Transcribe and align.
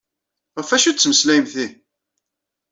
Ɣef 0.57 0.69
acu 0.75 0.85
i 0.87 0.89
ad 0.89 0.97
tettmeslayemt 0.97 1.55
ihi? 1.65 1.67